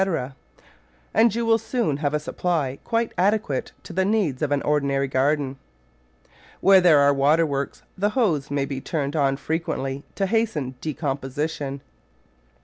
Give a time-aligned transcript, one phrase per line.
[1.13, 5.07] and you will soon have a supply quite adequate to the needs of an ordinary
[5.07, 5.57] garden.
[6.59, 11.81] Where there are water works the hose may be turned on frequently to hasten decomposition.